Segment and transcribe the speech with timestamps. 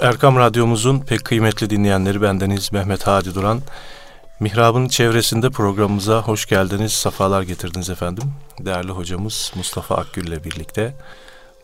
[0.00, 3.62] Erkam Radyomuzun pek kıymetli dinleyenleri bendeniz Mehmet Hadi Duran.
[4.40, 8.24] Mihrab'ın çevresinde programımıza hoş geldiniz, safalar getirdiniz efendim.
[8.60, 10.94] Değerli hocamız Mustafa Akgül ile birlikte.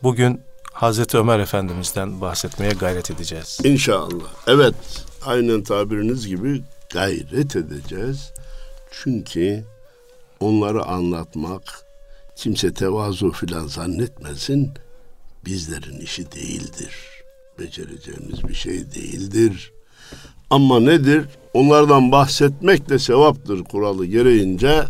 [0.02, 0.40] Bugün
[0.72, 3.58] Hazreti Ömer Efendimiz'den bahsetmeye gayret edeceğiz.
[3.64, 4.28] İnşallah.
[4.46, 4.74] Evet,
[5.26, 6.62] aynen tabiriniz gibi
[6.92, 8.32] gayret edeceğiz.
[8.90, 9.64] Çünkü
[10.40, 11.84] onları anlatmak
[12.36, 14.74] kimse tevazu filan zannetmesin
[15.44, 17.13] bizlerin işi değildir.
[17.58, 19.72] Becereceğimiz bir şey değildir.
[20.50, 21.24] Ama nedir?
[21.54, 24.84] Onlardan bahsetmek de sevaptır kuralı gereğince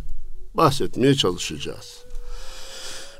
[0.55, 2.05] bahsetmeye çalışacağız.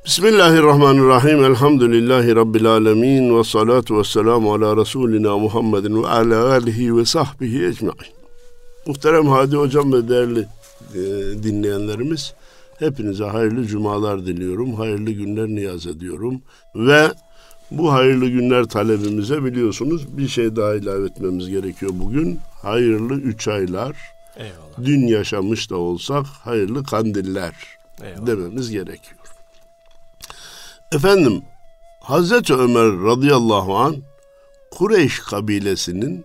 [0.07, 1.45] Bismillahirrahmanirrahim.
[1.45, 3.39] Elhamdülillahi Rabbil alemin.
[3.39, 8.15] Ve salatu ve selamu ala Resulina Muhammedin ve ala alihi ve sahbihi ecmain.
[8.87, 10.41] Muhterem Hadi Hocam ve değerli
[10.95, 10.99] e,
[11.43, 12.35] dinleyenlerimiz,
[12.79, 14.75] hepinize hayırlı cumalar diliyorum.
[14.75, 16.43] Hayırlı günler niyaz ediyorum.
[16.75, 17.11] Ve
[17.79, 22.41] bu hayırlı günler talebimize biliyorsunuz bir şey daha ilave etmemiz gerekiyor bugün.
[22.63, 23.97] Hayırlı üç aylar.
[24.37, 24.85] Eyvallah.
[24.85, 27.55] Dün yaşamış da olsak hayırlı kandiller
[28.03, 28.27] Eyvallah.
[28.27, 29.21] dememiz gerekiyor.
[30.93, 31.43] Efendim
[32.01, 33.97] Hazreti Ömer radıyallahu an
[34.71, 36.25] Kureyş kabilesinin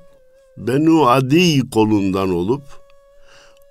[0.58, 2.64] Benu Adi kolundan olup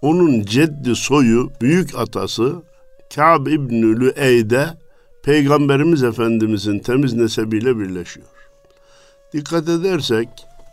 [0.02, 2.62] onun ceddi soyu büyük atası
[3.14, 4.68] Kâb İbnü Lüeyde
[5.28, 8.26] Peygamberimiz Efendimizin temiz nesebiyle birleşiyor.
[9.32, 10.28] Dikkat edersek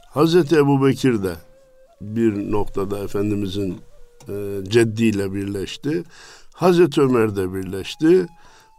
[0.10, 1.36] Hazreti Ebu Bekir de
[2.02, 3.82] bir noktada Efendimizin
[4.30, 4.34] e,
[4.68, 6.04] ceddiyle birleşti.
[6.54, 8.28] Hazreti Ömer de birleşti.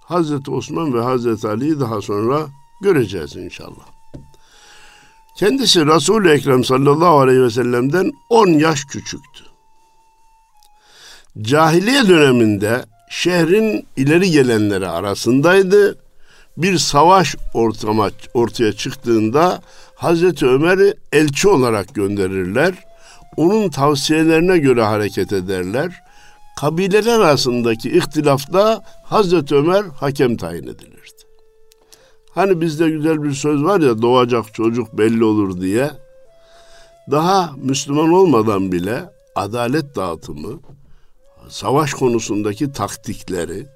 [0.01, 2.47] Hazreti Osman ve Hazreti Ali'yi daha sonra
[2.83, 3.87] göreceğiz inşallah.
[5.39, 9.45] Kendisi Resul-i Ekrem sallallahu aleyhi ve sellem'den 10 yaş küçüktü.
[11.43, 15.99] Cahiliye döneminde şehrin ileri gelenleri arasındaydı.
[16.57, 19.63] Bir savaş ortama, ortaya çıktığında
[19.95, 22.75] Hazreti Ömer'i elçi olarak gönderirler.
[23.37, 26.03] Onun tavsiyelerine göre hareket ederler.
[26.61, 30.97] Kabileler arasındaki ihtilafta Hazreti Ömer hakem tayin edilirdi.
[32.30, 35.91] Hani bizde güzel bir söz var ya doğacak çocuk belli olur diye.
[37.11, 40.61] Daha Müslüman olmadan bile adalet dağıtımı,
[41.48, 43.67] savaş konusundaki taktikleri,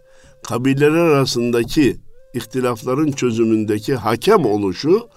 [0.43, 1.97] kabileler arasındaki
[2.35, 5.09] ihtilafların çözümündeki hakem oluşu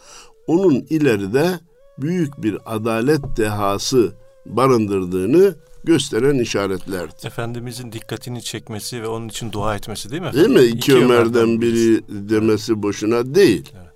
[0.47, 1.59] onun ileride
[1.97, 4.13] büyük bir adalet dehası
[4.45, 7.13] barındırdığını gösteren işaretlerdi.
[7.23, 10.55] Efendimizin dikkatini çekmesi ve onun için dua etmesi değil mi efendim?
[10.55, 10.67] Değil mi?
[10.67, 13.71] İki, İki Ömer'den biri demesi boşuna değil.
[13.75, 13.93] Evet.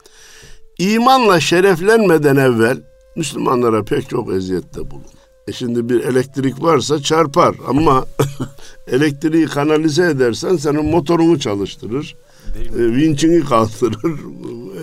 [0.80, 2.84] İmanla şereflenmeden evvel
[3.16, 5.17] Müslümanlara pek çok eziyette bulun.
[5.48, 8.06] E şimdi bir elektrik varsa çarpar ama
[8.88, 12.16] elektriği kanalize edersen senin motorunu çalıştırır.
[12.58, 14.20] E, vinçini kaldırır.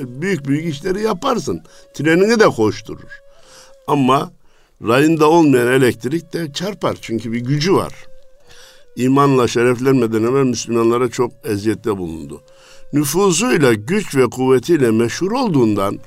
[0.00, 1.60] E, büyük büyük işleri yaparsın.
[1.94, 3.10] Trenini de koşturur.
[3.86, 4.32] Ama
[4.82, 6.96] rayında olmayan elektrik de çarpar.
[7.00, 7.92] Çünkü bir gücü var.
[8.96, 12.40] İmanla şereflenmeden evvel Müslümanlara çok eziyette bulundu.
[12.92, 15.98] Nüfuzuyla, güç ve kuvvetiyle meşhur olduğundan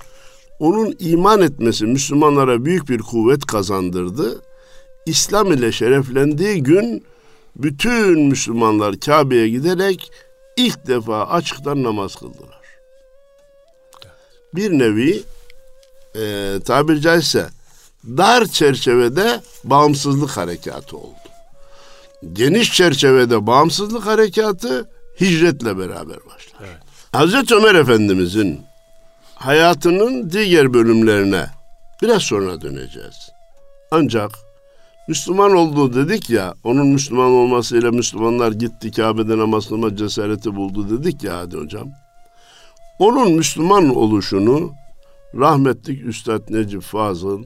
[0.59, 4.41] onun iman etmesi Müslümanlara büyük bir kuvvet kazandırdı.
[5.07, 7.05] İslam ile şereflendiği gün
[7.55, 10.11] bütün Müslümanlar Kabe'ye giderek
[10.57, 12.61] ilk defa açıktan namaz kıldılar.
[14.55, 15.23] Bir nevi
[16.15, 17.47] e, tabiri caizse
[18.05, 21.15] dar çerçevede bağımsızlık harekatı oldu.
[22.33, 24.89] Geniş çerçevede bağımsızlık harekatı
[25.21, 26.59] hicretle beraber başlar.
[26.59, 26.77] Evet.
[27.11, 28.61] Hazreti Ömer Efendimizin
[29.35, 31.45] hayatının diğer bölümlerine
[32.01, 33.29] biraz sonra döneceğiz.
[33.91, 34.46] Ancak
[35.07, 41.23] Müslüman olduğu dedik ya, onun Müslüman olmasıyla Müslümanlar gitti Kabe'de namaz kılma cesareti buldu dedik
[41.23, 41.87] ya hadi hocam.
[42.99, 44.73] Onun Müslüman oluşunu
[45.35, 47.43] rahmetlik Üstad Necip Fazıl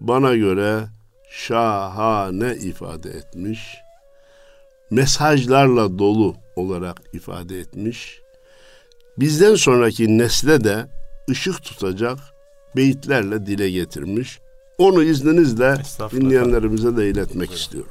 [0.00, 0.84] bana göre
[1.30, 3.76] şahane ifade etmiş.
[4.90, 8.20] Mesajlarla dolu olarak ifade etmiş.
[9.18, 10.86] Bizden sonraki nesle de
[11.30, 12.18] ışık tutacak
[12.76, 14.40] beyitlerle dile getirmiş.
[14.78, 15.82] Onu izninizle
[16.12, 17.54] dinleyenlerimize de iletmek Buyurun.
[17.54, 17.90] istiyorum.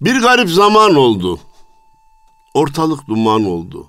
[0.00, 1.40] Bir garip zaman oldu.
[2.54, 3.86] Ortalık duman oldu.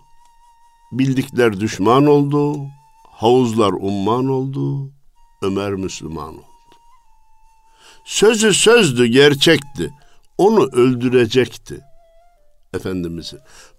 [0.92, 2.58] Bildikler düşman oldu.
[3.12, 4.92] Havuzlar umman oldu.
[5.42, 6.44] Ömer Müslüman oldu.
[8.06, 9.94] Sözü sözdü, gerçekti.
[10.38, 11.82] Onu öldürecekti.
[12.74, 13.38] Efendimiz'i.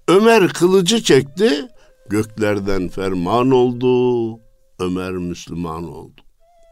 [0.08, 1.68] Ömer kılıcı çekti,
[2.08, 4.30] göklerden ferman oldu.
[4.80, 6.20] Ömer Müslüman oldu.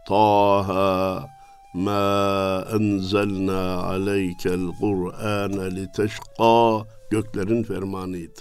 [0.09, 1.27] Taha
[1.75, 8.41] ma enzelna aleykel Kur'ane liteşqa göklerin fermanıydı.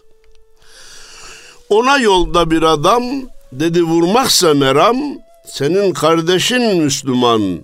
[1.69, 3.04] Ona yolda bir adam
[3.52, 4.98] Dedi vurmaksa meram
[5.46, 7.60] senin kardeşin Müslüman.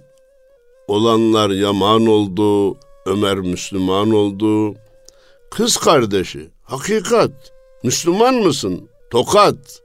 [0.88, 4.76] Olanlar yaman oldu, Ömer Müslüman oldu.
[5.52, 7.32] Kız kardeşi, hakikat,
[7.84, 8.90] Müslüman mısın?
[9.12, 9.82] Tokat,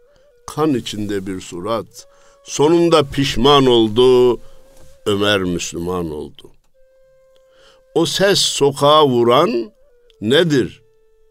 [0.47, 2.08] kan içinde bir surat.
[2.49, 4.41] Sonunda pişman oldu,
[5.07, 6.51] Ömer Müslüman oldu.
[7.95, 9.73] O ses sokağa vuran
[10.21, 10.83] nedir?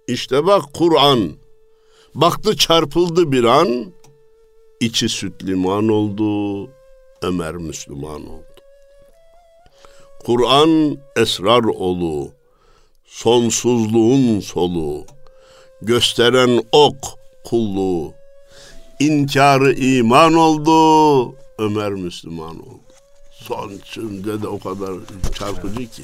[0.08, 1.32] İşte bak Kur'an.
[2.16, 3.94] Baktı çarpıldı bir an,
[4.80, 6.70] içi süt liman oldu,
[7.22, 8.62] Ömer Müslüman oldu.
[10.26, 12.32] Kur'an esrar olu,
[13.06, 15.06] sonsuzluğun solu,
[15.82, 16.98] gösteren ok
[17.44, 18.14] kulluğu,
[19.00, 22.80] inkarı iman oldu, Ömer Müslüman oldu.
[23.32, 24.94] Son cümle de o kadar
[25.34, 26.04] çarpıcı ki.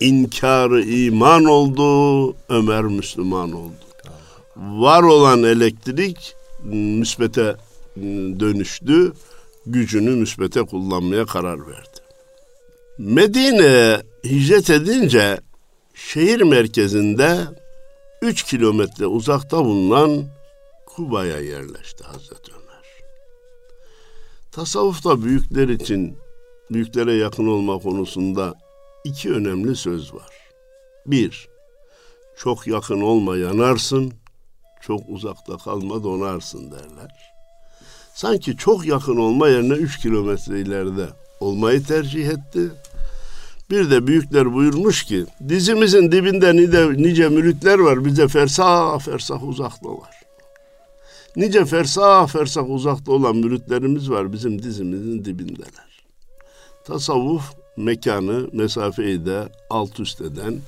[0.00, 3.74] İnkarı iman oldu, Ömer Müslüman oldu.
[4.56, 6.34] Var olan elektrik
[6.64, 7.56] müsbete
[8.40, 9.12] dönüştü,
[9.66, 12.00] gücünü müsbete kullanmaya karar verdi.
[12.98, 15.40] Medine'ye hicret edince
[15.94, 17.38] şehir merkezinde
[18.22, 20.24] 3 kilometre uzakta bulunan
[20.96, 22.84] Kuba'ya yerleşti Hazreti Ömer.
[24.52, 26.18] Tasavvufta büyükler için
[26.70, 28.54] büyüklere yakın olma konusunda
[29.04, 30.30] iki önemli söz var.
[31.06, 31.48] Bir,
[32.36, 34.12] çok yakın olma yanarsın,
[34.80, 37.32] çok uzakta kalma donarsın derler.
[38.14, 41.08] Sanki çok yakın olma yerine üç kilometre ileride
[41.40, 42.70] olmayı tercih etti.
[43.70, 50.19] Bir de büyükler buyurmuş ki dizimizin dibinde nice, nice müritler var bize fersah fersah uzaktalar.
[51.36, 56.04] Nice fersah fersah uzakta olan müritlerimiz var bizim dizimizin dibindeler.
[56.84, 57.42] Tasavvuf
[57.76, 60.60] mekanı, mesafeyi de alt üst eden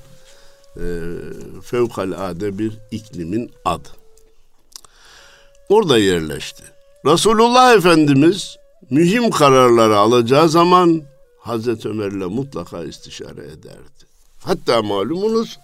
[0.77, 0.85] e,
[1.61, 3.89] fevkalade bir iklimin adı.
[5.69, 6.63] Orada yerleşti.
[7.05, 8.57] Resulullah Efendimiz
[8.89, 11.01] mühim kararları alacağı zaman
[11.39, 14.03] Hazreti Ömer'le mutlaka istişare ederdi.
[14.43, 15.59] Hatta malumunuz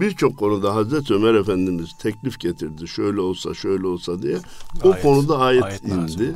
[0.00, 2.88] birçok konuda Hazreti Ömer Efendimiz teklif getirdi.
[2.88, 4.38] Şöyle olsa şöyle olsa diye.
[4.84, 6.34] O ayet, konuda ayet, ayet indi.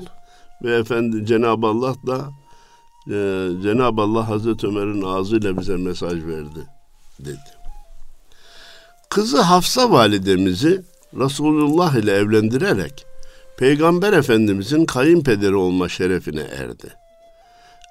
[0.62, 2.30] Ve efendi Cenab-ı Allah da
[3.06, 6.66] e, Cenab-ı Allah Hazreti Ömer'in ağzıyla bize mesaj verdi
[7.18, 7.38] dedi.
[9.10, 10.82] Kızı Hafsa validemizi
[11.18, 13.06] Resulullah ile evlendirerek
[13.58, 16.94] Peygamber Efendimizin kayınpederi olma şerefine erdi.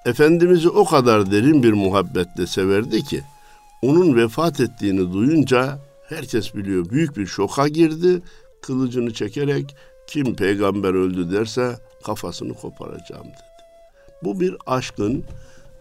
[0.06, 3.23] Efendimiz'i o kadar derin bir muhabbetle severdi ki
[3.81, 5.80] onun vefat ettiğini duyunca
[6.10, 8.22] herkes biliyor büyük bir şoka girdi.
[8.62, 9.75] Kılıcını çekerek
[10.07, 13.51] kim peygamber öldü derse kafasını koparacağım dedi.
[14.24, 15.24] Bu bir aşkın,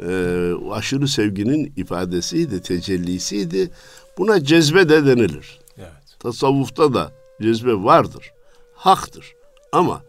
[0.00, 3.70] e, aşırı sevginin ifadesiydi, tecellisiydi.
[4.18, 5.60] Buna cezbe de denilir.
[5.78, 6.18] Evet.
[6.18, 7.12] Tasavvufta da
[7.42, 8.32] cezbe vardır,
[8.74, 9.34] haktır.
[9.72, 10.02] Ama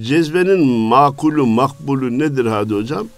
[0.00, 3.08] cezbenin makulü, makbulü nedir hadi hocam?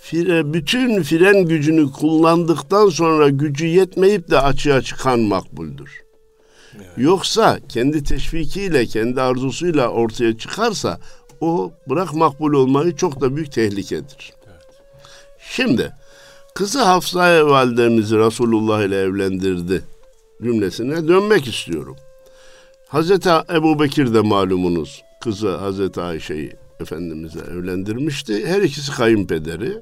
[0.00, 5.90] Fire, bütün fren gücünü kullandıktan sonra gücü yetmeyip de açığa çıkan makbuldür.
[6.76, 6.86] Evet.
[6.96, 11.00] Yoksa kendi teşvikiyle, kendi arzusuyla ortaya çıkarsa
[11.40, 14.32] o bırak makbul olmayı çok da büyük tehlikedir.
[14.46, 14.66] Evet.
[15.38, 15.92] Şimdi
[16.54, 19.82] kızı Hafsa validemizi Resulullah ile evlendirdi
[20.42, 21.96] cümlesine dönmek istiyorum.
[22.88, 28.46] Hazreti Ebu Bekir de malumunuz kızı Hazreti Ayşe'yi Efendimiz'e evlendirmişti.
[28.46, 29.78] Her ikisi kayınpederi.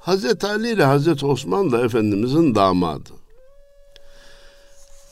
[0.00, 3.10] Hazreti Ali ile Hazreti Osman da Efendimiz'in damadı.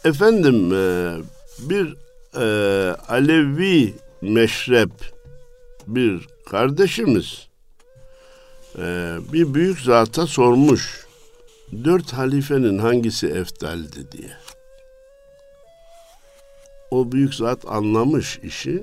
[0.05, 1.15] Efendim e,
[1.59, 1.97] bir
[2.37, 2.47] e,
[3.09, 4.91] Alevi meşrep
[5.87, 7.49] bir kardeşimiz
[8.79, 11.07] e, bir büyük zata sormuş.
[11.85, 14.33] Dört halifenin hangisi eftaldi diye.
[16.91, 18.83] O büyük zat anlamış işi.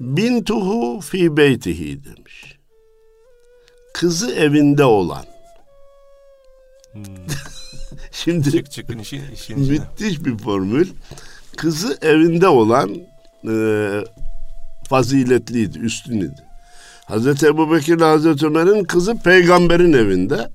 [0.00, 2.51] Bintuhu fi beytihi demiş.
[3.94, 5.24] Kızı evinde olan.
[6.92, 7.02] Hmm.
[8.12, 10.88] Şimdi çık çıkın işin, işin müthiş bir formül.
[11.56, 12.96] Kızı evinde olan
[13.48, 13.54] e,
[14.88, 16.42] faziletliydi, üstünüydü.
[17.04, 20.48] Hazreti Ebu Bekir ile Hazreti Ömer'in kızı peygamberin evinde.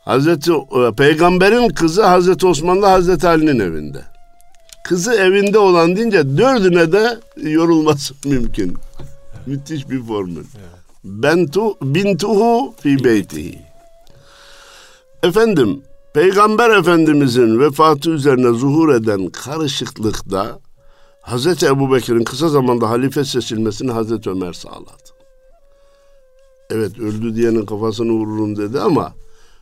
[0.00, 4.02] Hazreti e, Peygamberin kızı Hazreti Osman'la Hazreti Ali'nin evinde
[4.88, 8.76] kızı evinde olan deyince dördüne de yorulması mümkün.
[9.46, 10.44] Müthiş bir formül.
[11.04, 13.58] Bentu bintuhu fi beytihi.
[15.22, 15.82] Efendim
[16.14, 20.58] Peygamber Efendimizin vefatı üzerine zuhur eden karışıklıkta
[21.22, 25.08] Hazreti Ebu Bekir'in kısa zamanda halife seçilmesini Hazreti Ömer sağladı.
[26.70, 29.14] Evet öldü diyenin kafasını vururum dedi ama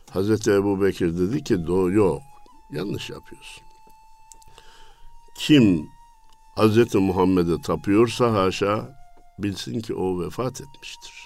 [0.09, 2.21] Hazreti Ebu Bekir dedi ki doğru yok
[2.71, 3.67] yanlış yapıyorsun
[5.37, 5.89] kim
[6.55, 6.95] Hz.
[6.95, 8.97] Muhammed'e tapıyorsa haşa
[9.39, 11.16] bilsin ki o vefat etmiştir.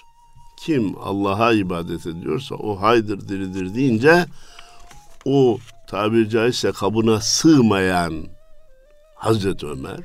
[0.64, 4.26] Kim Allah'a ibadet ediyorsa o haydır diridir deyince
[5.24, 8.14] o tabiri caizse kabına sığmayan
[9.14, 10.00] Hazreti Ömer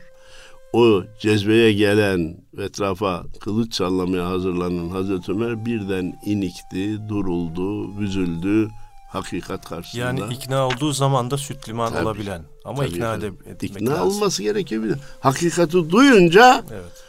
[0.73, 8.69] o cezbeye gelen etrafa kılıç sallamaya hazırlanan Hazreti Ömer birden inikti, duruldu, üzüldü
[9.09, 10.01] hakikat karşısında.
[10.01, 14.07] Yani ikna olduğu zaman da süt liman tabii, olabilen ama tabii, ikna etmek ikna lazım.
[14.07, 14.97] olması gerekebilir.
[15.19, 17.06] Hakikati duyunca evet.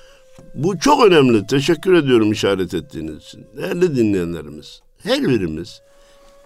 [0.55, 1.47] Bu çok önemli.
[1.47, 3.47] Teşekkür ediyorum işaret ettiğiniz için.
[3.57, 5.81] Değerli dinleyenlerimiz, her birimiz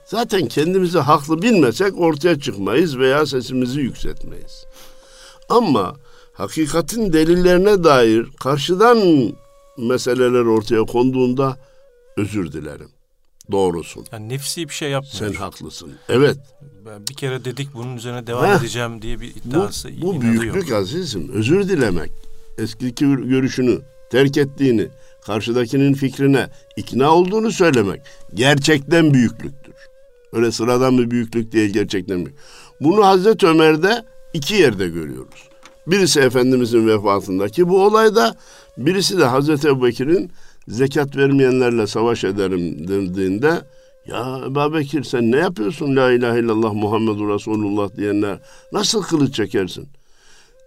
[0.05, 4.65] zaten kendimizi haklı bilmesek ortaya çıkmayız veya sesimizi yükseltmeyiz.
[5.49, 5.97] Ama
[6.33, 8.99] hakikatin delillerine dair karşıdan
[9.79, 11.57] meseleler ortaya konduğunda
[12.17, 12.89] özür dilerim.
[13.53, 14.07] Doğrusun.
[14.13, 15.15] Yani nefsi bir şey yapmıyor.
[15.15, 15.93] Sen haklısın.
[16.09, 16.37] Evet.
[16.87, 18.61] Ben bir kere dedik bunun üzerine devam Heh.
[18.61, 20.79] edeceğim diye bir iddiası Bu, bu büyüklük yok.
[20.79, 21.31] azizim.
[21.33, 22.11] Özür dilemek.
[22.63, 23.79] Eski görüşünü
[24.11, 24.89] terk ettiğini,
[25.27, 28.01] karşıdakinin fikrine ikna olduğunu söylemek
[28.35, 29.75] gerçekten büyüklüktür.
[30.33, 32.39] Öyle sıradan bir büyüklük değil gerçekten büyük.
[32.81, 35.49] Bunu Hazreti Ömer'de iki yerde görüyoruz.
[35.87, 38.37] Birisi Efendimizin vefatındaki bu olayda,
[38.79, 40.31] birisi de Hazreti Ebubekir'in
[40.69, 43.61] zekat vermeyenlerle savaş ederim dediğinde
[44.07, 48.39] ya Ebu Bekir sen ne yapıyorsun la ilahe illallah Muhammedur Resulullah diyenler
[48.73, 49.89] nasıl kılıç çekersin?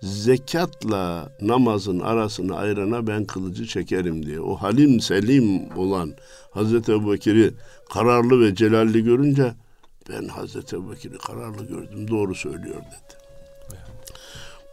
[0.01, 4.39] Zekatla namazın arasını ayırana ben kılıcı çekerim diye.
[4.39, 6.13] O halim selim olan
[6.51, 7.53] Hazreti Ebu Bekir'i
[7.93, 9.53] kararlı ve celalli görünce
[10.09, 13.25] ben Hazreti Ebu Bekir'i kararlı gördüm doğru söylüyor dedi.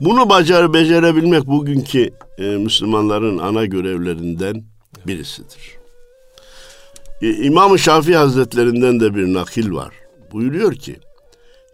[0.01, 4.65] Bunu bacar becerebilmek bugünkü e, Müslümanların ana görevlerinden
[5.07, 5.79] birisidir.
[7.23, 9.95] E, İmam-ı Şafii Hazretlerinden de bir nakil var.
[10.33, 10.97] Buyuruyor ki,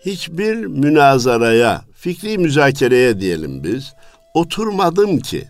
[0.01, 3.95] hiçbir münazaraya, fikri müzakereye diyelim biz,
[4.35, 5.49] oturmadım ki,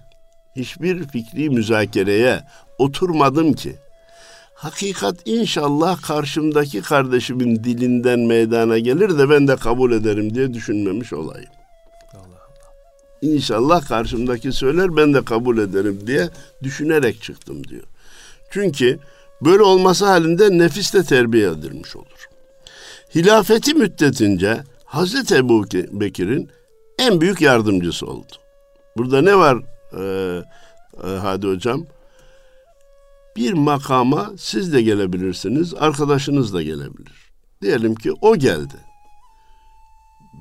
[0.56, 2.44] hiçbir fikri müzakereye
[2.78, 3.76] oturmadım ki,
[4.54, 11.50] hakikat inşallah karşımdaki kardeşimin dilinden meydana gelir de ben de kabul ederim diye düşünmemiş olayım.
[13.22, 16.28] İnşallah karşımdaki söyler ben de kabul ederim diye
[16.62, 17.84] düşünerek çıktım diyor.
[18.50, 18.98] Çünkü
[19.40, 22.28] böyle olması halinde nefis de terbiye edilmiş olur.
[23.14, 26.50] Hilafeti müddetince Hazreti Ebu Bekir'in
[26.98, 28.32] en büyük yardımcısı oldu.
[28.96, 29.58] Burada ne var
[29.92, 30.02] e,
[31.04, 31.86] e, Hadi Hocam?
[33.36, 37.30] Bir makama siz de gelebilirsiniz, arkadaşınız da gelebilir.
[37.62, 38.74] Diyelim ki o geldi.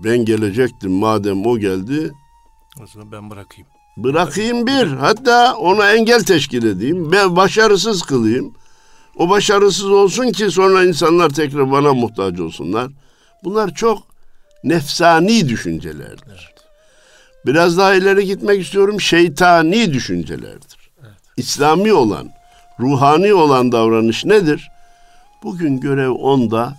[0.04, 2.12] Ben gelecektim madem o geldi,
[2.84, 3.68] o zaman ben bırakayım.
[3.98, 4.88] Bırakayım bir.
[4.88, 7.12] Hatta ona engel teşkil edeyim.
[7.12, 8.54] Ben başarısız kılayım.
[9.18, 12.92] O başarısız olsun ki sonra insanlar tekrar bana muhtaç olsunlar.
[13.44, 14.17] Bunlar çok
[14.70, 16.28] nefsani düşüncelerdir.
[16.28, 16.66] Evet.
[17.46, 19.02] Biraz daha ileri gitmek istiyorum.
[19.02, 20.92] Şeytani düşüncelerdir.
[21.02, 21.12] Evet.
[21.38, 22.30] İslami olan,
[22.80, 24.70] ruhani olan davranış nedir?
[25.44, 26.76] Bugün görev onda,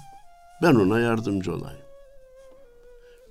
[0.62, 1.78] ben ona yardımcı olayım.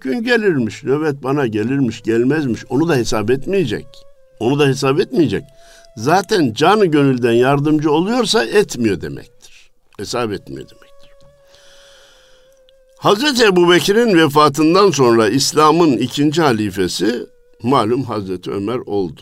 [0.01, 2.65] Gün gelirmiş, nöbet bana gelirmiş, gelmezmiş.
[2.69, 3.87] Onu da hesap etmeyecek.
[4.39, 5.43] Onu da hesap etmeyecek.
[5.97, 9.69] Zaten canı gönülden yardımcı oluyorsa etmiyor demektir.
[9.97, 10.86] Hesap etmiyor demektir.
[12.97, 17.27] Hazreti Ebu Bekir'in vefatından sonra İslam'ın ikinci halifesi
[17.63, 19.21] malum Hazreti Ömer oldu.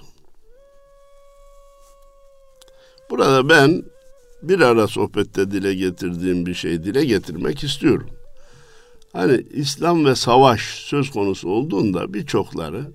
[3.09, 3.83] Burada ben
[4.41, 8.09] bir ara sohbette dile getirdiğim bir şey dile getirmek istiyorum.
[9.13, 12.91] Hani İslam ve savaş söz konusu olduğunda birçokları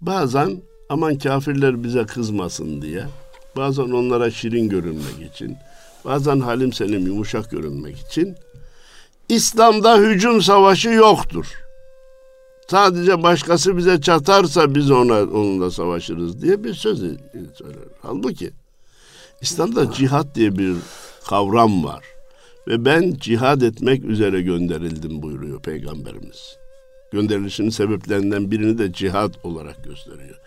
[0.00, 3.04] bazen aman kafirler bize kızmasın diye,
[3.56, 5.56] bazen onlara şirin görünmek için,
[6.04, 8.36] bazen halim selim yumuşak görünmek için
[9.28, 11.46] İslam'da hücum savaşı yoktur.
[12.70, 17.88] Sadece başkası bize çatarsa biz ona onunla savaşırız diye bir söz söyler.
[18.02, 18.50] Halbuki
[19.40, 20.76] İslam'da cihat diye bir
[21.26, 22.04] kavram var.
[22.68, 26.56] Ve ben cihad etmek üzere gönderildim buyuruyor Peygamberimiz.
[27.12, 30.38] Gönderilişinin sebeplerinden birini de cihad olarak gösteriyor.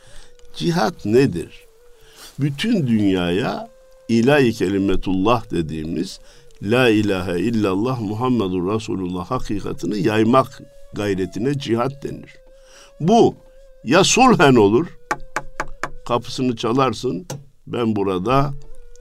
[0.55, 1.65] Cihad nedir?
[2.39, 3.69] Bütün dünyaya
[4.07, 6.19] ilahi kelimetullah dediğimiz
[6.63, 10.61] La ilahe illallah Muhammedur Resulullah hakikatini yaymak
[10.93, 12.35] gayretine cihat denir.
[12.99, 13.35] Bu
[13.83, 14.87] ya sulhen olur,
[16.07, 17.25] kapısını çalarsın,
[17.67, 18.53] ben burada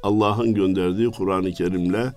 [0.02, 2.12] Allah'ın gönderdiği Kur'an-ı Kerim'le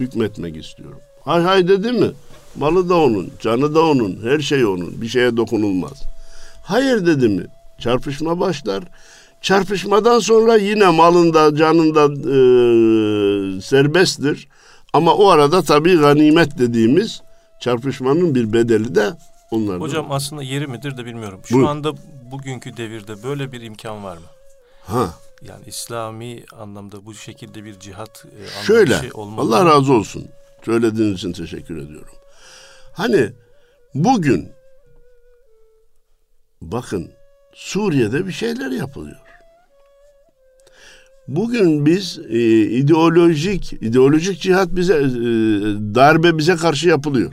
[0.00, 0.98] hükmetmek istiyorum.
[1.24, 2.10] Hay hay dedi mi?
[2.56, 5.02] Malı da onun, canı da onun, her şey onun.
[5.02, 6.02] Bir şeye dokunulmaz.
[6.62, 7.46] Hayır dedi mi?
[7.78, 8.84] Çarpışma başlar.
[9.40, 12.40] Çarpışmadan sonra yine malında, canında e,
[13.60, 14.48] serbesttir.
[14.92, 17.22] Ama o arada tabii ganimet dediğimiz
[17.60, 19.12] çarpışmanın bir bedeli de
[19.50, 19.80] onlardan.
[19.80, 21.40] Hocam aslında yeri midir de bilmiyorum.
[21.44, 21.68] Şu Buyur.
[21.68, 21.92] anda
[22.30, 24.26] bugünkü devirde böyle bir imkan var mı?
[24.86, 25.14] Ha.
[25.42, 28.24] Yani İslami anlamda bu şekilde bir cihat
[28.62, 30.28] e, Şöyle, Allah razı olsun.
[30.64, 32.14] Söylediğiniz için teşekkür ediyorum.
[32.92, 33.32] Hani
[33.94, 34.52] bugün
[36.60, 37.10] bakın
[37.54, 39.16] Suriye'de bir şeyler yapılıyor.
[41.36, 45.06] Bugün biz e, ideolojik ideolojik cihat bize e,
[45.94, 47.32] darbe bize karşı yapılıyor.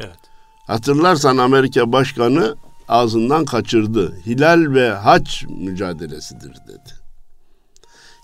[0.00, 0.18] Evet.
[0.66, 2.56] Hatırlarsan Amerika Başkanı
[2.88, 4.16] ağzından kaçırdı.
[4.26, 6.92] Hilal ve haç mücadelesidir dedi.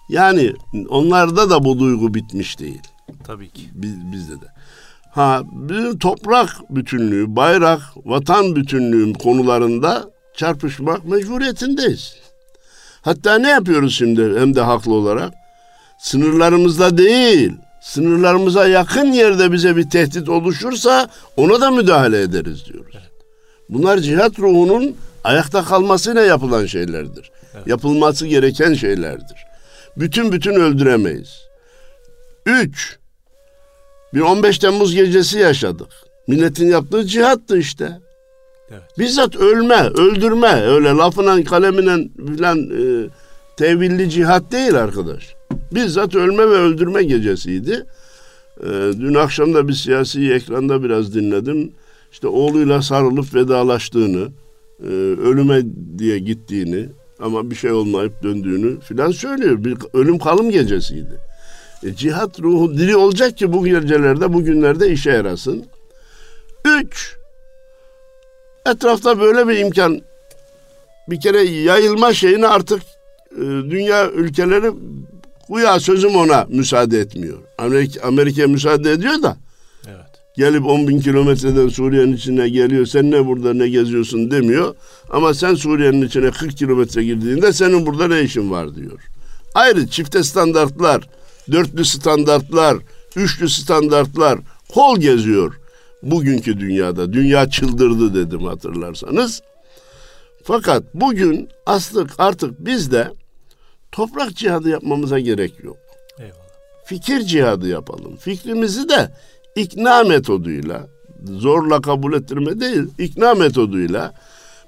[0.09, 0.53] Yani
[0.89, 2.83] onlarda da bu duygu bitmiş değil.
[3.25, 3.71] Tabii ki.
[3.75, 4.47] Biz, bizde de.
[5.11, 12.28] Ha, bizim toprak bütünlüğü, bayrak, vatan bütünlüğü konularında çarpışmak mecburiyetindeyiz.
[13.09, 15.33] Hatta ne yapıyoruz şimdi hem de haklı olarak?
[15.99, 22.95] Sınırlarımızda değil, sınırlarımıza yakın yerde bize bir tehdit oluşursa ona da müdahale ederiz diyoruz.
[22.95, 23.11] Evet.
[23.69, 27.31] Bunlar cihat ruhunun ayakta kalmasıyla yapılan şeylerdir.
[27.55, 27.67] Evet.
[27.67, 29.47] Yapılması gereken şeylerdir.
[29.97, 31.43] Bütün bütün öldüremeyiz.
[32.47, 32.99] Üç,
[34.15, 35.89] bir 15 Temmuz gecesi yaşadık.
[36.27, 38.01] Milletin yaptığı cihattı işte.
[38.71, 38.99] Evet.
[38.99, 43.09] Bizzat ölme, öldürme öyle lafına kalemine filan e,
[43.57, 45.35] tevilli cihat değil arkadaş.
[45.75, 47.85] Bizzat ölme ve öldürme gecesiydi.
[48.61, 48.69] E,
[49.01, 51.73] dün akşam da bir siyasi ekranda biraz dinledim.
[52.13, 54.29] İşte oğluyla sarılıp vedalaştığını,
[54.83, 54.87] e,
[55.23, 55.63] ölüme
[55.99, 56.89] diye gittiğini
[57.21, 59.65] ama bir şey olmayıp döndüğünü filan söylüyor.
[59.65, 61.21] Bir ölüm kalım gecesiydi.
[61.83, 65.65] E, cihat ruhu diri olacak ki bu gecelerde, bu günlerde işe yarasın.
[66.65, 67.17] Üç,
[68.71, 70.01] etrafta böyle bir imkan
[71.09, 72.83] bir kere yayılma şeyini artık
[73.37, 74.71] e, dünya ülkeleri
[75.49, 77.39] Güya sözüm ona müsaade etmiyor.
[77.59, 79.37] Amerika, Amerika müsaade ediyor da.
[79.87, 79.97] Evet.
[80.37, 82.87] Gelip 10 bin kilometreden Suriye'nin içine geliyor.
[82.87, 84.75] Sen ne burada ne geziyorsun demiyor.
[85.11, 89.01] Ama sen Suriye'nin içine 40 kilometre girdiğinde senin burada ne işin var diyor.
[89.55, 91.09] Ayrı çifte standartlar,
[91.53, 92.77] dörtlü standartlar,
[93.17, 94.39] üçlü standartlar
[94.75, 95.55] kol geziyor
[96.03, 97.13] bugünkü dünyada.
[97.13, 99.43] Dünya çıldırdı dedim hatırlarsanız.
[100.45, 103.13] Fakat bugün aslık artık bizde
[103.93, 105.77] toprak cihadı yapmamıza gerek yok.
[106.19, 106.35] Eyvallah.
[106.85, 108.17] Fikir cihadı yapalım.
[108.17, 109.11] Fikrimizi de
[109.57, 110.87] ikna metoduyla,
[111.25, 114.15] zorla kabul ettirme değil, ikna metoduyla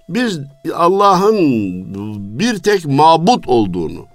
[0.09, 0.40] biz
[0.75, 1.38] Allah'ın
[2.38, 4.07] bir tek mabut olduğunu,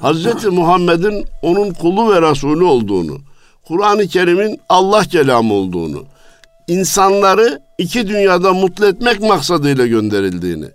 [0.00, 3.18] Hazreti Muhammed'in onun kulu ve Resulü olduğunu,
[3.64, 6.04] Kur'an-ı Kerim'in Allah kelamı olduğunu,
[6.68, 10.66] insanları iki dünyada mutlu etmek maksadıyla gönderildiğini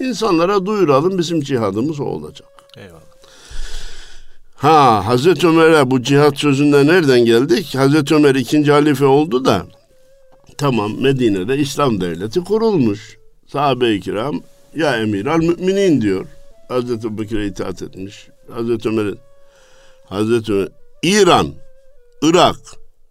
[0.00, 2.48] insanlara duyuralım bizim cihadımız o olacak.
[2.76, 3.00] Eyvallah.
[4.56, 7.74] Ha Hazreti Ömer'e bu cihat sözünde nereden geldik?
[7.74, 9.66] Hazreti Ömer ikinci halife oldu da
[10.58, 13.16] tamam Medine'de İslam devleti kurulmuş.
[13.46, 14.40] Sahabe-i kiram
[14.74, 16.26] ya emir al müminin diyor.
[16.68, 18.28] Hazreti Bekir'e itaat etmiş.
[18.52, 19.14] Hazreti Ömer
[20.04, 20.68] Hazreti Ömer
[21.02, 21.52] İran,
[22.22, 22.56] Irak,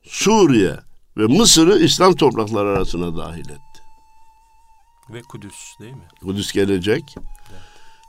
[0.03, 0.75] Suriye
[1.17, 3.81] ve Mısır'ı İslam toprakları arasına dahil etti.
[5.09, 6.07] Ve Kudüs değil mi?
[6.21, 7.15] Kudüs gelecek.
[7.17, 7.61] Evet.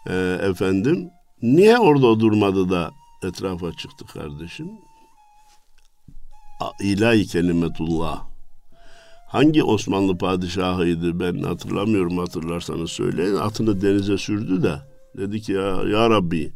[0.07, 1.11] Ee, efendim
[1.43, 2.91] niye orada durmadı da
[3.23, 4.71] etrafa çıktı kardeşim.
[6.81, 8.25] İlahi kelimetullah.
[9.27, 13.35] Hangi Osmanlı padişahıydı ben hatırlamıyorum hatırlarsanız söyleyin.
[13.35, 14.79] Atını denize sürdü de
[15.17, 16.53] dedi ki ya, ya Rabbi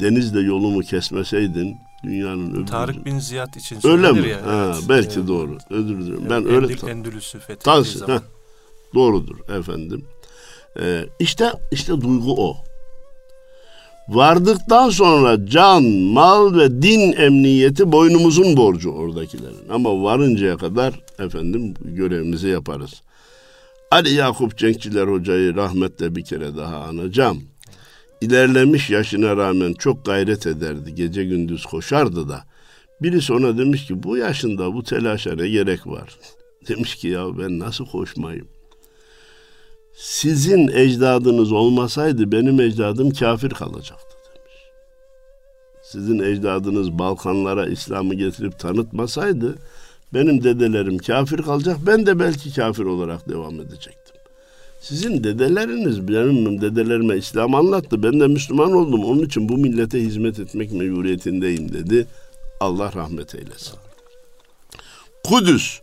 [0.00, 2.66] denizde yolumu kesmeseydin dünyanın öbür...
[2.66, 4.28] Tarık bin Ziyad için Öyle mi?
[4.28, 4.88] Ya, ha, evet.
[4.88, 5.58] Belki ee, doğru.
[5.70, 6.26] Özür dilerim.
[6.30, 6.72] Ben öyle...
[6.72, 8.14] Endül, Endülüs'ü fethettiği zaman.
[8.14, 8.20] Heh,
[8.94, 10.04] doğrudur efendim.
[10.80, 12.56] Ee, işte işte duygu o.
[14.08, 19.68] Vardıktan sonra can, mal ve din emniyeti boynumuzun borcu oradakilerin.
[19.70, 23.02] Ama varıncaya kadar efendim görevimizi yaparız.
[23.90, 27.42] Ali Yakup Cenkçiler Hoca'yı rahmetle bir kere daha anacağım.
[28.22, 30.94] İlerlemiş yaşına rağmen çok gayret ederdi.
[30.94, 32.44] Gece gündüz koşardı da.
[33.02, 36.18] Birisi ona demiş ki bu yaşında bu telaşa ne gerek var?
[36.68, 38.48] Demiş ki ya ben nasıl koşmayayım?
[39.94, 44.54] sizin ecdadınız olmasaydı benim ecdadım kafir kalacaktı demiş.
[45.82, 49.58] Sizin ecdadınız Balkanlara İslam'ı getirip tanıtmasaydı
[50.14, 54.21] benim dedelerim kafir kalacak ben de belki kafir olarak devam edecektim.
[54.82, 58.02] Sizin dedeleriniz benim dedelerime İslam anlattı.
[58.02, 59.04] Ben de Müslüman oldum.
[59.04, 62.06] Onun için bu millete hizmet etmek mecburiyetindeyim dedi.
[62.60, 63.74] Allah rahmet eylesin.
[65.24, 65.80] Kudüs,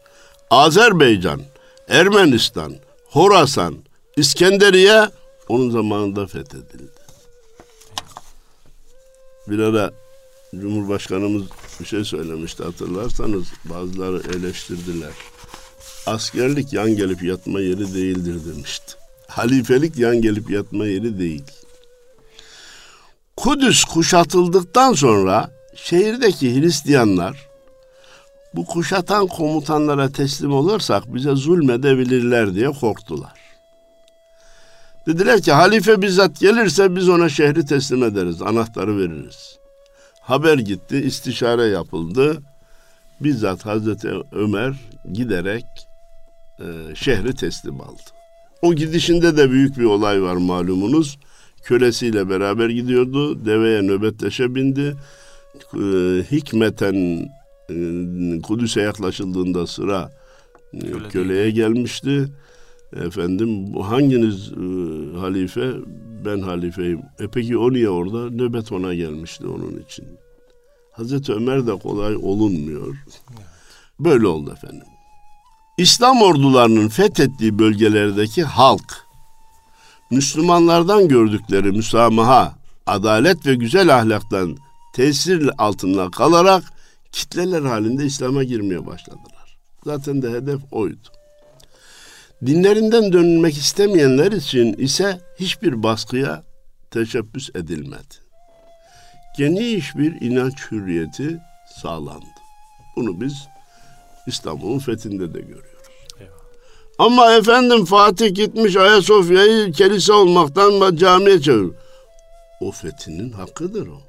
[0.50, 1.42] Azerbaycan,
[1.88, 2.76] Ermenistan,
[3.10, 3.76] Horasan,
[4.18, 5.10] İskenderiye
[5.50, 7.00] onun zamanında fethedildi.
[9.48, 9.92] Bir ara
[10.56, 11.44] Cumhurbaşkanımız
[11.80, 15.14] bir şey söylemişti hatırlarsanız bazıları eleştirdiler.
[16.10, 18.94] Askerlik yan gelip yatma yeri değildir demişti.
[19.28, 21.44] Halifelik yan gelip yatma yeri değil.
[23.38, 27.48] Kudüs kuşatıldıktan sonra şehirdeki Hristiyanlar
[28.54, 33.40] bu kuşatan komutanlara teslim olursak bize zulmedebilirler diye korktular.
[35.08, 39.58] Dediler ki halife bizzat gelirse biz ona şehri teslim ederiz, anahtarı veririz.
[40.22, 42.42] Haber gitti, istişare yapıldı.
[43.22, 44.74] Bizzat Hazreti Ömer
[45.14, 45.89] giderek
[46.60, 48.02] e, şehri teslim aldı.
[48.62, 51.20] O gidişinde de büyük bir olay var malumunuz.
[51.64, 53.46] Kölesiyle beraber gidiyordu.
[53.46, 54.96] Deveye nöbetleşe bindi.
[55.74, 55.80] E,
[56.32, 57.30] hikmeten
[57.70, 57.76] e,
[58.42, 60.12] Kudüs'e yaklaşıldığında sıra
[60.72, 62.28] Köle köleye gelmişti.
[62.94, 65.74] Efendim hanginiz e, halife?
[66.26, 67.02] Ben halifeyim.
[67.20, 68.30] E peki o niye orada?
[68.30, 70.06] Nöbet ona gelmişti onun için.
[70.92, 72.96] Hazreti Ömer de kolay olunmuyor.
[74.00, 74.88] Böyle oldu efendim.
[75.80, 79.06] İslam ordularının fethettiği bölgelerdeki halk
[80.12, 84.58] Müslümanlardan gördükleri müsamaha, adalet ve güzel ahlaktan
[84.94, 86.64] tesir altında kalarak
[87.12, 89.58] kitleler halinde İslam'a girmeye başladılar.
[89.86, 91.08] Zaten de hedef oydu.
[92.46, 96.44] Dinlerinden dönülmek istemeyenler için ise hiçbir baskıya
[96.92, 98.16] teşebbüs edilmedi.
[99.38, 101.38] Geniş bir inanç hürriyeti
[101.82, 102.26] sağlandı.
[102.96, 103.48] Bunu biz
[104.30, 105.70] İstanbul'un fethinde de görüyoruz.
[106.98, 111.72] Ama efendim Fatih gitmiş Ayasofya'yı kilise olmaktan camiye çevir.
[112.62, 114.02] O fethinin hakkıdır o.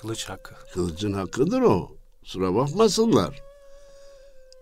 [0.00, 0.54] Kılıç hakkı.
[0.74, 1.90] Kılıcın hakkıdır o.
[2.24, 3.42] Sıra bakmasınlar.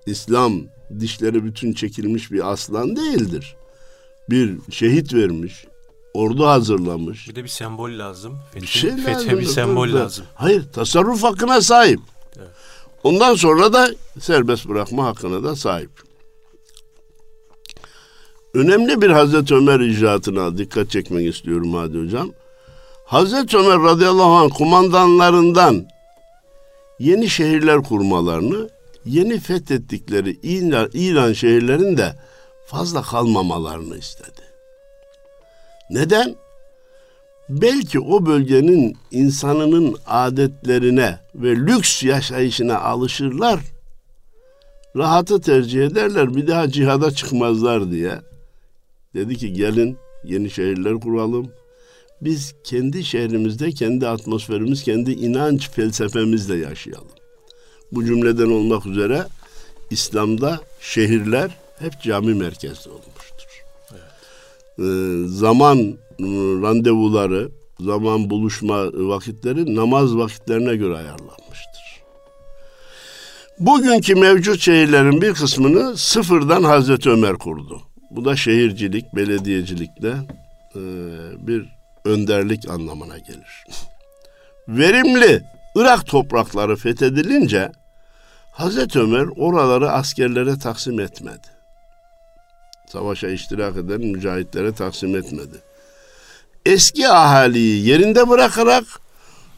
[0.07, 0.53] İslam
[1.01, 3.57] dişleri bütün çekilmiş bir aslan değildir.
[4.31, 5.67] Bir şehit vermiş,
[6.15, 7.29] ordu hazırlamış.
[7.29, 8.39] Bir de bir sembol lazım.
[8.53, 9.39] Fethe, bir şey fethe lazım.
[9.39, 10.25] bir sembol lazım.
[10.35, 12.01] Hayır, tasarruf hakkına sahip.
[12.39, 12.49] Evet.
[13.07, 13.91] Ondan sonra da
[14.21, 15.91] serbest bırakma hakkına da sahip.
[18.55, 22.31] Önemli bir Hazreti Ömer icraatına dikkat çekmek istiyorum Hadi Hocam.
[23.05, 25.87] Hazreti Ömer radıyallahu anh kumandanlarından
[26.99, 28.71] yeni şehirler kurmalarını,
[29.05, 32.17] yeni fethettikleri İran, İran şehirlerinde
[32.67, 34.43] fazla kalmamalarını istedi.
[35.91, 36.37] Neden?
[37.49, 43.61] Belki o bölgenin insanının adetlerine ve lüks yaşayışına alışırlar.
[44.97, 48.21] Rahatı tercih ederler, bir daha cihada çıkmazlar diye.
[49.15, 51.51] Dedi ki gelin yeni şehirler kuralım
[52.21, 57.09] biz kendi şehrimizde, kendi atmosferimiz, kendi inanç felsefemizle yaşayalım.
[57.93, 59.27] Bu cümleden olmak üzere
[59.91, 63.65] İslam'da şehirler hep cami merkezli olmuştur.
[63.93, 64.03] Evet.
[64.79, 65.95] Ee, zaman
[66.63, 67.51] randevuları,
[67.81, 72.03] zaman buluşma vakitleri namaz vakitlerine göre ayarlanmıştır.
[73.59, 77.83] Bugünkü mevcut şehirlerin bir kısmını sıfırdan Hazreti Ömer kurdu.
[78.11, 80.15] Bu da şehircilik, belediyecilikte
[80.75, 80.81] e,
[81.47, 81.69] bir
[82.05, 83.65] önderlik anlamına gelir.
[84.69, 85.43] Verimli
[85.77, 87.73] Irak toprakları fethedilince
[88.53, 91.47] Hazreti Ömer oraları askerlere taksim etmedi.
[92.87, 95.57] Savaşa iştirak eden mücahitlere taksim etmedi.
[96.67, 98.85] Eski ahaliyi yerinde bırakarak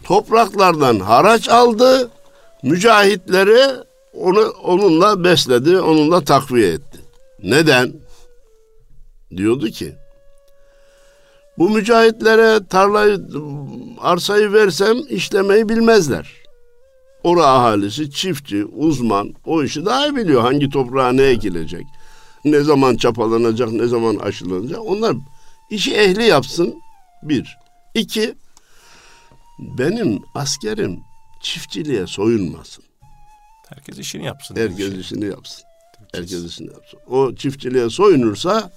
[0.05, 2.11] topraklardan haraç aldı,
[2.62, 3.61] mücahitleri
[4.14, 6.99] onu onunla besledi, onunla takviye etti.
[7.42, 7.92] Neden?
[9.37, 9.94] Diyordu ki
[11.59, 13.21] bu mücahitlere tarlayı,
[14.01, 16.33] arsayı versem işlemeyi bilmezler.
[17.25, 20.42] Ora ahalisi, çiftçi, uzman o işi daha iyi biliyor.
[20.42, 21.87] Hangi toprağa ne ekilecek,
[22.44, 24.81] ne zaman çapalanacak, ne zaman aşılanacak.
[24.87, 25.16] Onlar
[25.71, 26.75] işi ehli yapsın
[27.23, 27.59] bir.
[27.95, 28.35] İki,
[29.59, 31.01] benim askerim
[31.41, 32.85] çiftçiliğe soyunmasın.
[33.69, 34.57] Herkes işini yapsın.
[34.57, 35.01] Herkes şey.
[35.01, 35.65] işini yapsın.
[36.15, 37.01] Herkes işini yapsın.
[37.07, 38.71] O çiftçiliğe soyunursa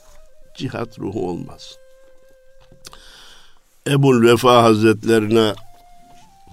[0.57, 1.77] cihat ruhu olmaz.
[3.87, 5.53] Ebul Vefa Hazretlerine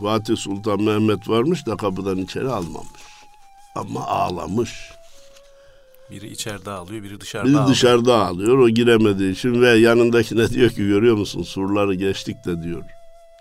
[0.01, 3.03] Fatih Sultan Mehmet varmış da kapıdan içeri almamış.
[3.75, 4.91] Ama ağlamış.
[6.11, 7.75] Biri içeride ağlıyor, biri dışarıda biri ağlıyor.
[7.75, 8.59] dışarıda ağlıyor.
[8.59, 12.83] O giremediği için ve yanındakine diyor ki görüyor musun surları geçtik de diyor.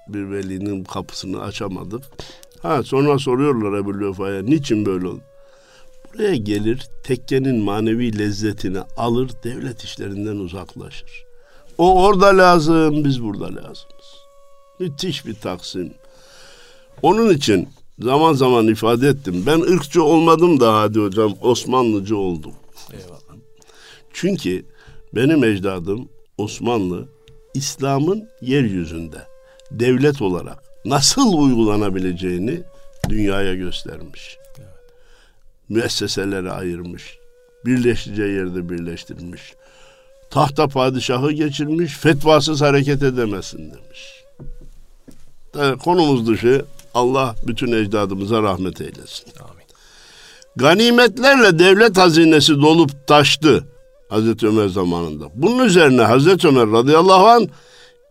[0.08, 2.04] Bir velinin kapısını açamadık.
[2.62, 5.22] Ha sonra soruyorlar Ebu Vefa'ya niçin böyle oldu?
[6.14, 11.26] Buraya gelir tekkenin manevi lezzetini alır devlet işlerinden uzaklaşır.
[11.78, 14.08] O orada lazım, biz burada lazımız.
[14.80, 15.94] Müthiş bir taksim.
[17.02, 17.70] Onun için
[18.00, 19.44] zaman zaman ifade ettim.
[19.46, 22.54] Ben ırkçı olmadım da hadi hocam Osmanlıcı oldum.
[22.94, 23.18] Eyvallah.
[24.14, 24.66] Çünkü
[25.16, 27.08] benim ecdadım Osmanlı
[27.54, 29.18] İslam'ın yeryüzünde
[29.72, 32.62] devlet olarak nasıl uygulanabileceğini
[33.10, 34.38] dünyaya göstermiş.
[34.58, 34.68] Evet.
[35.70, 37.18] Müesseselere ayırmış.
[37.66, 39.54] Birleşeceği yerde birleştirmiş
[40.30, 44.24] tahta padişahı geçirmiş, fetvasız hareket edemezsin demiş.
[45.80, 49.26] konumuz dışı Allah bütün ecdadımıza rahmet eylesin.
[49.40, 49.68] Amin.
[50.56, 53.64] Ganimetlerle devlet hazinesi dolup taştı
[54.10, 55.26] Hazreti Ömer zamanında.
[55.36, 57.48] Bunun üzerine Hazreti Ömer radıyallahu an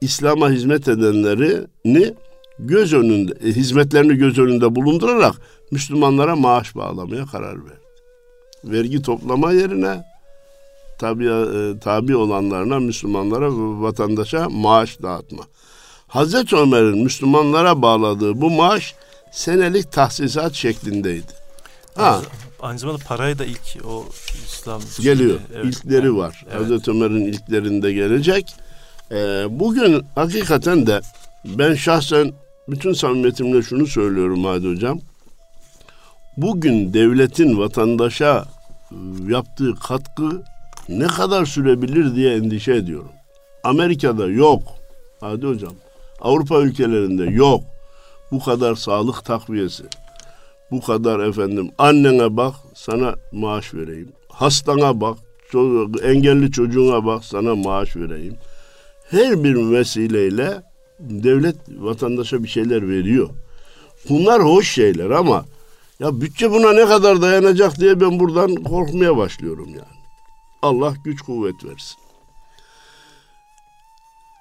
[0.00, 2.14] İslam'a hizmet edenlerini
[2.58, 5.34] göz önünde, e, hizmetlerini göz önünde bulundurarak
[5.70, 7.86] Müslümanlara maaş bağlamaya karar verdi.
[8.64, 10.04] Vergi toplama yerine
[10.98, 13.48] tabi, e, tabi olanlarına, Müslümanlara
[13.82, 15.42] vatandaşa maaş dağıtma.
[16.08, 18.94] Hazreti Ömer'in Müslümanlara bağladığı bu maaş
[19.30, 21.32] senelik tahsisat şeklindeydi.
[21.94, 22.20] Ha.
[22.60, 24.04] Aynı zamanda parayı da ilk o
[24.46, 25.40] İslam geliyor.
[25.54, 25.64] Evet.
[25.64, 26.44] İlkleri var.
[26.50, 26.60] Evet.
[26.60, 28.54] Hazreti Ömer'in ilklerinde gelecek.
[29.12, 31.00] Ee, bugün hakikaten de
[31.44, 32.32] ben şahsen
[32.68, 35.00] bütün samimiyetimle şunu söylüyorum Hadi Hocam.
[36.36, 38.44] Bugün devletin vatandaşa
[38.90, 38.96] e,
[39.28, 40.42] yaptığı katkı
[40.88, 43.12] ne kadar sürebilir diye endişe ediyorum.
[43.64, 44.62] Amerika'da yok.
[45.20, 45.72] Hadi hocam.
[46.26, 47.64] Avrupa ülkelerinde yok.
[48.30, 49.84] Bu kadar sağlık takviyesi.
[50.70, 51.70] Bu kadar efendim.
[51.78, 54.12] Annene bak sana maaş vereyim.
[54.28, 55.18] Hastana bak.
[56.02, 58.36] Engelli çocuğuna bak sana maaş vereyim.
[59.10, 60.62] Her bir vesileyle
[61.00, 63.28] devlet vatandaşa bir şeyler veriyor.
[64.08, 65.44] Bunlar hoş şeyler ama
[66.00, 69.96] ya bütçe buna ne kadar dayanacak diye ben buradan korkmaya başlıyorum yani.
[70.62, 72.05] Allah güç kuvvet versin.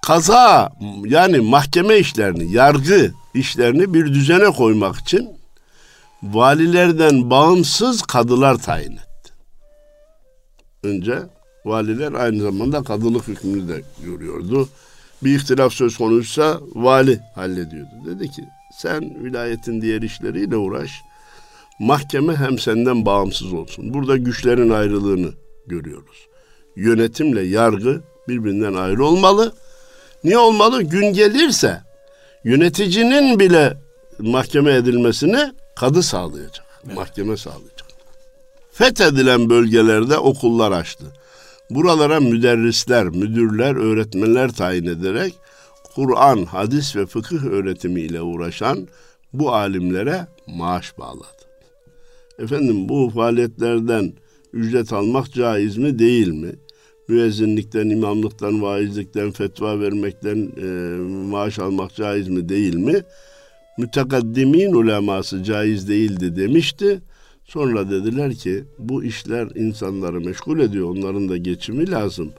[0.06, 0.70] Kaza
[1.06, 5.30] yani mahkeme işlerini, yargı işlerini bir düzene koymak için
[6.24, 9.34] valilerden bağımsız kadılar tayin etti.
[10.84, 11.20] Önce
[11.66, 14.70] valiler aynı zamanda kadılık hükmünü de görüyordu.
[15.24, 17.92] Bir ihtilaf söz konuysa vali hallediyordu.
[18.06, 18.44] Dedi ki
[18.78, 20.92] sen vilayetin diğer işleriyle uğraş.
[21.80, 23.94] Mahkeme hem senden bağımsız olsun.
[23.94, 25.34] Burada güçlerin ayrılığını
[25.68, 26.28] görüyoruz.
[26.76, 29.54] Yönetimle yargı birbirinden ayrı olmalı.
[30.26, 30.82] Niye olmalı?
[30.84, 31.82] Gün gelirse
[32.44, 33.78] yöneticinin bile
[34.20, 36.66] mahkeme edilmesini kadı sağlayacak.
[36.86, 36.96] Evet.
[36.96, 37.86] Mahkeme sağlayacak.
[38.72, 41.06] Fethedilen bölgelerde okullar açtı.
[41.70, 45.34] Buralara müderrisler, müdürler, öğretmenler tayin ederek
[45.96, 48.88] Kur'an, hadis ve fıkıh öğretimiyle uğraşan
[49.34, 51.46] bu alimlere maaş bağladı.
[52.40, 54.14] Efendim bu faaliyetlerden
[54.54, 56.52] ücret almak caiz mi değil mi?
[57.08, 60.68] Müezzinlikten, imamlıktan, vaizlikten, fetva vermekten e,
[61.32, 63.04] maaş almak caiz mi değil mi?
[63.78, 67.02] Mütekaddimin uleması caiz değildi demişti.
[67.46, 70.90] Sonra dediler ki bu işler insanları meşgul ediyor.
[70.90, 72.34] Onların da geçimi lazım.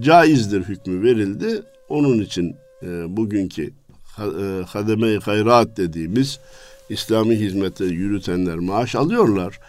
[0.00, 1.62] Caizdir hükmü verildi.
[1.88, 3.70] Onun için e, bugünkü
[4.18, 6.38] e, hademe-i hayrat dediğimiz
[6.88, 9.60] İslami hizmeti yürütenler maaş alıyorlar.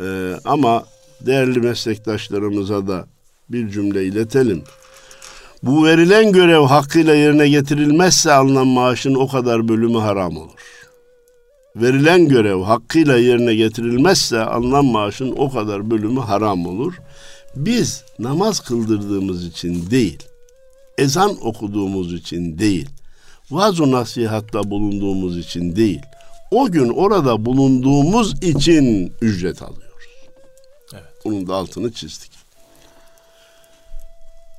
[0.00, 0.84] E, ama
[1.20, 3.06] değerli meslektaşlarımıza da
[3.52, 4.62] bir cümle iletelim.
[5.62, 10.60] Bu verilen görev hakkıyla yerine getirilmezse alınan maaşın o kadar bölümü haram olur.
[11.76, 16.94] Verilen görev hakkıyla yerine getirilmezse alınan maaşın o kadar bölümü haram olur.
[17.56, 20.22] Biz namaz kıldırdığımız için değil,
[20.98, 22.88] ezan okuduğumuz için değil,
[23.50, 26.00] vaaz nasihatta bulunduğumuz için değil,
[26.50, 30.06] o gün orada bulunduğumuz için ücret alıyoruz.
[30.92, 31.04] Evet.
[31.24, 32.41] Bunun da altını çizdik.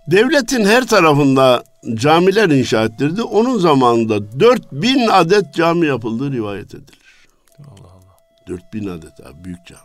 [0.07, 1.63] Devletin her tarafında
[1.93, 3.23] camiler inşa ettirdi.
[3.23, 6.99] Onun zamanında 4000 adet cami yapıldığı rivayet edilir.
[7.59, 8.17] Allah Allah.
[8.47, 9.81] 4000 adet abi büyük cami.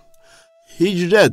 [0.80, 1.32] Hicret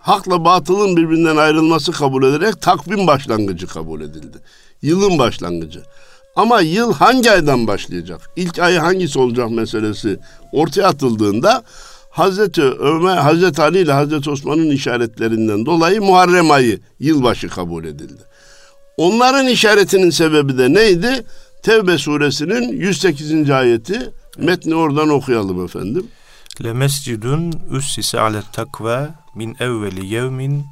[0.00, 4.38] hakla batılın birbirinden ayrılması kabul ederek takvim başlangıcı kabul edildi.
[4.82, 5.82] Yılın başlangıcı.
[6.36, 8.30] Ama yıl hangi aydan başlayacak?
[8.36, 10.18] İlk ay hangisi olacak meselesi
[10.52, 11.62] ortaya atıldığında
[12.10, 18.22] Hazreti Ömer, Hazreti Ali ile Hazreti Osman'ın işaretlerinden dolayı Muharrem ayı yılbaşı kabul edildi.
[18.96, 21.26] Onların işaretinin sebebi de neydi?
[21.62, 23.50] Tevbe suresinin 108.
[23.50, 24.12] ayeti.
[24.38, 26.06] Metni oradan okuyalım efendim.
[26.64, 30.64] Le mescidun ussise ale takva min evveli yevmin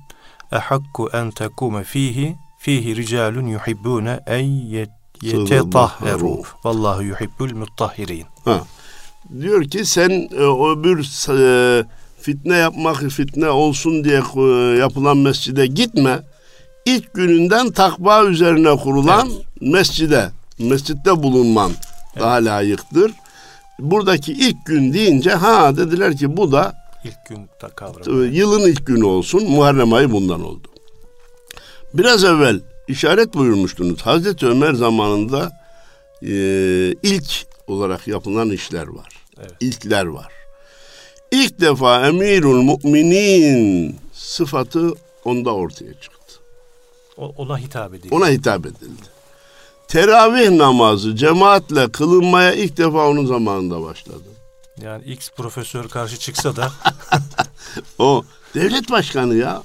[0.53, 4.47] ehakku en tekume fihi fihi ricalun yuhibbune en
[5.23, 6.43] yetetahheru.
[6.65, 8.27] Vallahu yuhibbul muttahirin.
[8.45, 8.61] Ha
[9.41, 11.85] diyor ki sen e, öbür e,
[12.21, 14.41] fitne yapmak fitne olsun diye e,
[14.79, 16.19] yapılan mescide gitme.
[16.85, 19.47] İlk gününden takva üzerine kurulan evet.
[19.73, 21.71] mescide, mescitte bulunman
[22.13, 22.23] evet.
[22.23, 23.13] daha layıktır.
[23.79, 28.25] Buradaki ilk gün deyince ha dediler ki bu da ilk gün kavramı.
[28.25, 29.51] Yılın ilk günü olsun.
[29.51, 30.69] Muharrem ayı bundan oldu.
[31.95, 34.03] Biraz evvel işaret buyurmuştunuz.
[34.03, 35.53] Hazreti Ömer zamanında
[36.23, 36.33] e,
[37.03, 39.16] ilk olarak yapılan işler var.
[39.41, 39.53] Evet.
[39.61, 40.33] İlkler var.
[41.31, 44.93] İlk defa emirul müminin sıfatı
[45.25, 46.35] onda ortaya çıktı.
[47.17, 48.15] O, ona hitap edildi.
[48.15, 49.03] Ona hitap edildi.
[49.89, 54.23] Teravih namazı cemaatle kılınmaya ilk defa onun zamanında başladı.
[54.83, 56.73] Yani X profesör karşı çıksa da
[57.99, 59.63] O devlet başkanı ya.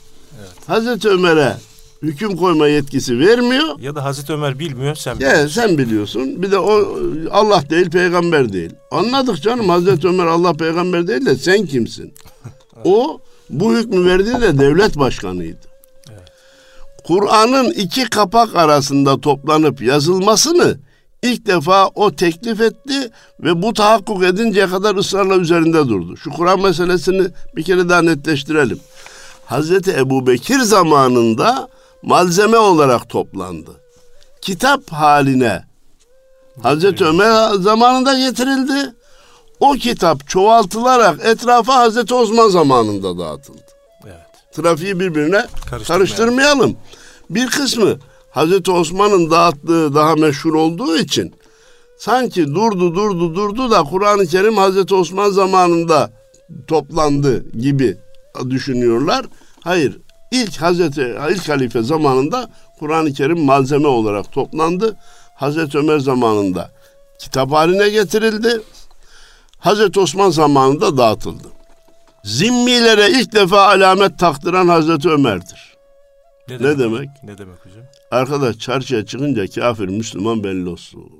[0.67, 1.57] Hazreti Ömer'e
[2.01, 3.79] hüküm koyma yetkisi vermiyor.
[3.79, 6.41] ya da Hazreti Ömer bilmiyor sen Ya sen biliyorsun.
[6.43, 6.99] Bir de o
[7.31, 8.71] Allah değil, peygamber değil.
[8.91, 12.13] Anladık canım Hazreti Ömer Allah peygamber değil de sen kimsin?
[12.83, 15.57] O bu hükmü verdiği de devlet başkanıydı.
[17.03, 20.77] Kur'an'ın iki kapak arasında toplanıp yazılmasını
[21.23, 23.09] ilk defa o teklif etti
[23.39, 26.17] ve bu tahakkuk edinceye kadar ısrarla üzerinde durdu.
[26.17, 28.79] Şu Kur'an meselesini bir kere daha netleştirelim.
[29.45, 31.67] Hazreti Ebu Bekir zamanında
[32.01, 33.71] malzeme olarak toplandı.
[34.41, 35.65] Kitap haline
[36.63, 38.93] Hazreti Ömer zamanında getirildi.
[39.59, 43.61] O kitap çoğaltılarak etrafa Hazreti Osman zamanında dağıtıldı.
[44.05, 44.15] Evet.
[44.53, 45.45] Trafiği birbirine
[45.87, 46.75] Karıştırmayalım.
[47.29, 47.99] Bir kısmı
[48.31, 51.33] Hazreti Osman'ın dağıttığı daha meşhur olduğu için
[51.97, 56.11] sanki durdu durdu durdu da Kur'an-ı Kerim Hazreti Osman zamanında
[56.67, 57.97] toplandı gibi
[58.49, 59.25] düşünüyorlar.
[59.61, 59.97] Hayır.
[60.31, 64.97] İlk Hazreti ilk halife zamanında Kur'an-ı Kerim malzeme olarak toplandı.
[65.35, 66.71] Hazreti Ömer zamanında
[67.19, 68.61] kitap haline getirildi.
[69.59, 71.47] Hazreti Osman zamanında dağıtıldı.
[72.23, 75.77] Zimmilere ilk defa alamet taktıran Hazreti Ömer'dir.
[76.49, 77.09] Ne Ne demek?
[77.23, 77.83] Ne demek hocam?
[78.11, 81.11] Arkadaş çarşıya çıkınca kafir Müslüman belli olsun.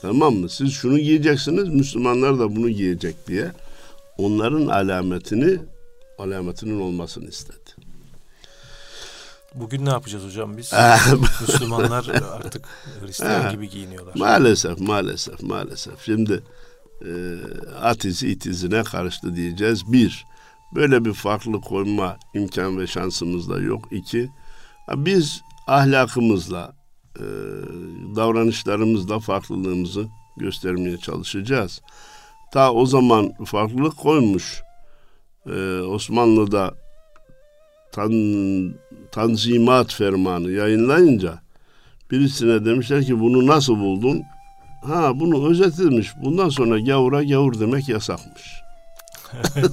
[0.00, 0.48] Tamam mı?
[0.48, 3.52] Siz şunu giyeceksiniz, Müslümanlar da bunu giyecek diye
[4.18, 5.58] onların alametini
[6.18, 7.88] alametinin olmasını istedi.
[9.54, 10.72] Bugün ne yapacağız hocam biz?
[11.40, 12.64] Müslümanlar artık
[13.00, 14.14] Hristiyan gibi giyiniyorlar.
[14.16, 16.00] Maalesef, maalesef, maalesef.
[16.04, 16.42] Şimdi
[17.02, 17.10] e,
[17.82, 19.92] at izi it izine karıştı diyeceğiz.
[19.92, 20.26] Bir,
[20.74, 23.88] böyle bir farklılık koyma imkan ve şansımız da yok.
[23.90, 24.30] İki,
[24.96, 26.72] biz ahlakımızla,
[27.16, 27.24] e,
[28.16, 31.80] davranışlarımızla farklılığımızı göstermeye çalışacağız.
[32.52, 34.62] Ta o zaman farklılık koymuş.
[35.56, 36.74] E, Osmanlı'da
[37.92, 38.12] tan,
[39.12, 41.38] Tanzimat Fermanı yayınlayınca
[42.10, 44.22] birisine demişler ki bunu nasıl buldun?
[44.84, 46.12] Ha bunu özetilmiş.
[46.24, 48.42] Bundan sonra gavura gavur demek yasakmış.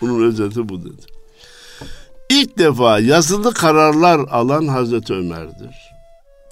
[0.00, 1.02] Bunun özeti bu dedi.
[2.30, 5.76] İlk defa yazılı kararlar alan Hazreti Ömer'dir.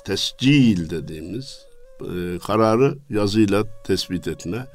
[0.04, 1.66] Tescil dediğimiz
[2.00, 4.66] e, kararı yazıyla tespit etme.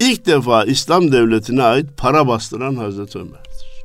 [0.00, 3.84] İlk defa İslam devletine ait para bastıran Hazreti Ömer'dir.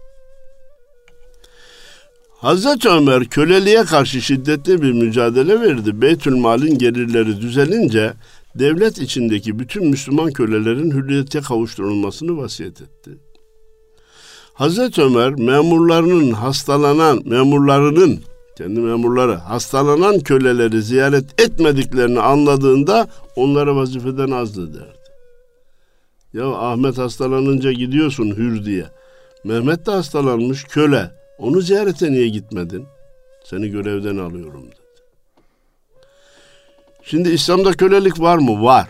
[2.29, 6.01] Hazreti Ömer köleliğe karşı şiddetli bir mücadele verdi.
[6.01, 8.13] Beytülmal'in gelirleri düzelince
[8.55, 13.11] devlet içindeki bütün Müslüman kölelerin hürriyete kavuşturulmasını vasiyet etti.
[14.53, 18.19] Hazreti Ömer memurlarının hastalanan memurlarının
[18.57, 24.98] kendi memurları hastalanan köleleri ziyaret etmediklerini anladığında onlara vazifeden azdı derdi.
[26.33, 28.85] Ya Ahmet hastalanınca gidiyorsun hür diye.
[29.43, 31.11] Mehmet de hastalanmış köle.
[31.37, 32.85] Onu ziyarete niye gitmedin?
[33.43, 34.75] Seni görevden alıyorum dedi.
[37.03, 38.63] Şimdi İslam'da kölelik var mı?
[38.63, 38.87] Var.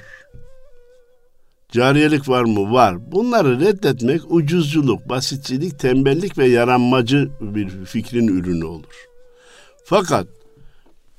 [1.72, 2.72] Cariyelik var mı?
[2.72, 3.12] Var.
[3.12, 9.08] Bunları reddetmek ucuzculuk, basitçilik, tembellik ve yaranmacı bir fikrin ürünü olur.
[9.86, 10.28] Fakat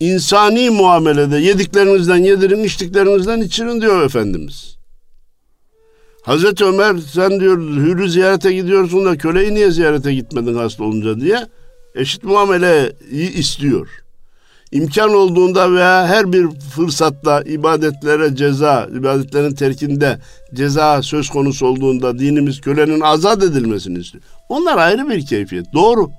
[0.00, 4.79] insani muamelede yediklerinizden yedirin, içtiklerinizden içirin diyor Efendimiz.
[6.22, 11.46] Hazreti Ömer sen diyor hürü ziyarete gidiyorsun da köleyi niye ziyarete gitmedin hasta olunca diye
[11.94, 13.88] eşit muameleyi istiyor.
[14.72, 20.18] İmkan olduğunda veya her bir fırsatta ibadetlere ceza, ibadetlerin terkinde
[20.54, 24.24] ceza söz konusu olduğunda dinimiz kölenin azat edilmesini istiyor.
[24.48, 25.66] Onlar ayrı bir keyfiyet.
[25.74, 26.10] Doğru.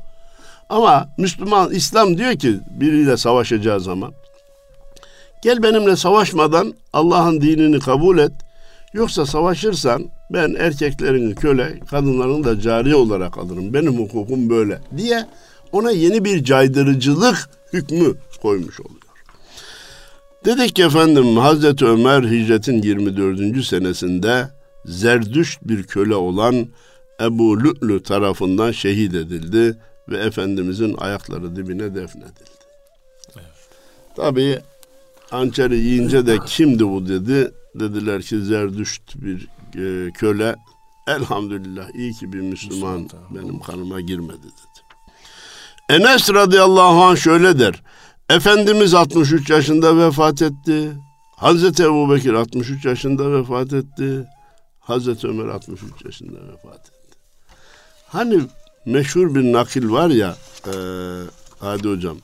[0.70, 4.14] Ama Müslüman, İslam diyor ki biriyle savaşacağı zaman
[5.42, 8.32] gel benimle savaşmadan Allah'ın dinini kabul et.
[8.94, 13.74] Yoksa savaşırsan ben erkeklerini köle, kadınlarını da cariye olarak alırım.
[13.74, 15.26] Benim hukukum böyle diye
[15.72, 19.02] ona yeni bir caydırıcılık hükmü koymuş oluyor.
[20.46, 23.66] Dedik ki efendim Hazreti Ömer hicretin 24.
[23.66, 24.48] senesinde
[24.86, 26.68] zerdüşt bir köle olan
[27.22, 29.78] Ebu Lü'lü tarafından şehit edildi
[30.10, 32.52] ve Efendimizin ayakları dibine defnedildi.
[33.36, 33.46] Evet.
[34.16, 34.60] Tabii
[35.30, 37.52] hançeri yiyince de kimdi bu dedi.
[37.76, 40.56] Dediler ki zerdüşt bir e, köle.
[41.08, 44.82] Elhamdülillah iyi ki bir Müslüman, Müslüman benim kanıma girmedi dedi.
[45.90, 47.84] Enes radıyallahu anh şöyle der.
[48.30, 50.92] Efendimiz 63 yaşında vefat etti.
[51.36, 54.26] Hazreti Ebu Bekir 63 yaşında vefat etti.
[54.80, 57.18] Hazreti Ömer 63 yaşında vefat etti.
[58.08, 58.42] Hani
[58.86, 60.36] meşhur bir nakil var ya
[60.68, 60.74] e,
[61.60, 62.18] hadi hocam.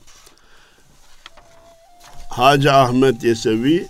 [2.28, 3.88] Hacı Ahmet Yesevi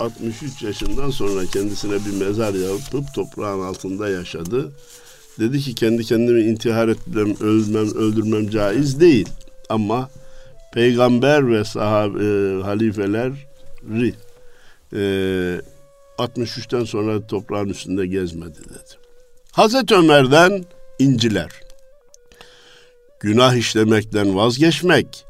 [0.00, 4.72] 63 yaşından sonra kendisine bir mezar yapıp toprağın altında yaşadı.
[5.38, 9.28] Dedi ki kendi kendimi intihar etmem, ölmem, öldürmem caiz değil.
[9.68, 10.10] Ama
[10.72, 14.14] peygamber ve sahabe, e, halifeleri
[14.92, 14.98] e,
[16.18, 18.98] 63'ten sonra toprağın üstünde gezmedi dedi.
[19.52, 20.64] Hazreti Ömer'den
[20.98, 21.50] inciler.
[23.20, 25.24] Günah işlemekten vazgeçmek,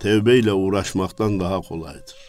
[0.00, 2.21] tevbeyle uğraşmaktan daha kolaydır.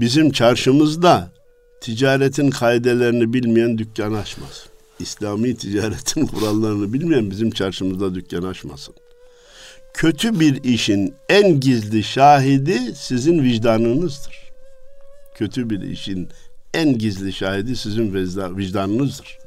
[0.00, 1.30] Bizim çarşımızda
[1.80, 4.66] ticaretin kaidelerini bilmeyen dükkan açmaz.
[4.98, 8.94] İslami ticaretin kurallarını bilmeyen bizim çarşımızda dükkan açmasın.
[9.94, 14.36] Kötü bir işin en gizli şahidi sizin vicdanınızdır.
[15.34, 16.28] Kötü bir işin
[16.74, 18.14] en gizli şahidi sizin
[18.56, 19.38] vicdanınızdır.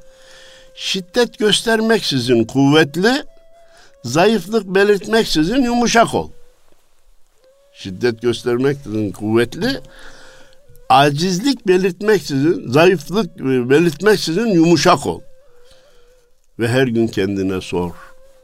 [0.74, 3.24] Şiddet göstermek sizin kuvvetli,
[4.04, 6.30] zayıflık belirtmek sizin yumuşak ol.
[7.74, 9.80] Şiddet göstermek sizin kuvvetli,
[10.92, 15.20] acizlik belirtmeksizin, zayıflık belirtmeksizin yumuşak ol.
[16.58, 17.90] Ve her gün kendine sor.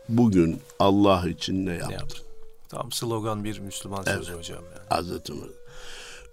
[0.08, 1.92] Bugün Allah için ne yaptın?
[1.92, 2.24] yaptın?
[2.68, 4.18] Tam slogan bir Müslüman evet.
[4.18, 4.58] sözü hocam.
[4.64, 4.88] Yani.
[4.88, 5.48] Hazreti Ömer.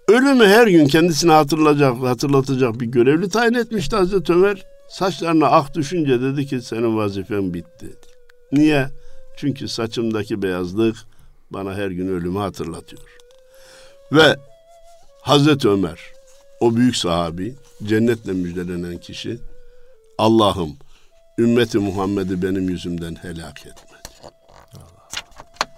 [0.08, 4.66] Ölümü her gün kendisine hatırlayacak, hatırlatacak bir görevli tayin etmişti Hazreti Ömer.
[4.88, 7.96] Saçlarına ak düşünce dedi ki senin vazifen bitti.
[8.52, 8.88] Niye?
[9.36, 10.96] Çünkü saçımdaki beyazlık
[11.50, 13.02] bana her gün ölümü hatırlatıyor.
[14.12, 14.36] Ve
[15.26, 16.00] Hazreti Ömer,
[16.60, 17.54] o büyük sahabi,
[17.84, 19.38] cennetle müjdelenen kişi,
[20.18, 20.76] Allah'ım
[21.38, 23.98] ümmeti Muhammed'i benim yüzümden helak etme.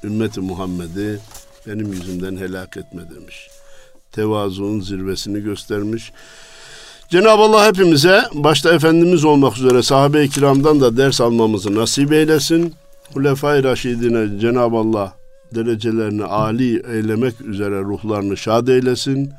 [0.04, 1.20] Ümmeti Muhammed'i
[1.66, 3.48] benim yüzümden helak etme demiş.
[4.12, 6.12] Tevazuun zirvesini göstermiş.
[7.08, 12.74] Cenab-ı Allah hepimize başta Efendimiz olmak üzere sahabe-i kiramdan da ders almamızı nasip eylesin.
[13.14, 15.17] Hulefai Raşidine Cenab-ı Allah
[15.54, 19.32] derecelerini âli eylemek üzere ruhlarını şad eylesin.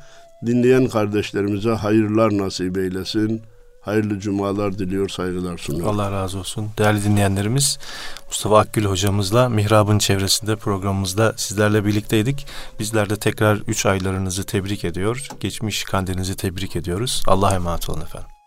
[0.46, 3.42] Dinleyen kardeşlerimize hayırlar nasip eylesin.
[3.80, 6.00] Hayırlı cumalar diliyor, saygılar sunuyorum.
[6.00, 6.68] Allah razı olsun.
[6.78, 7.78] Değerli dinleyenlerimiz,
[8.26, 12.46] Mustafa Akgül hocamızla Mihrab'ın çevresinde programımızda sizlerle birlikteydik.
[12.78, 15.28] Bizler de tekrar 3 aylarınızı tebrik ediyor.
[15.40, 17.22] Geçmiş kandilinizi tebrik ediyoruz.
[17.26, 18.39] Allah'a emanet olun efendim.